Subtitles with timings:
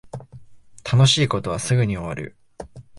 [0.83, 2.35] 楽しい事はすぐに終わる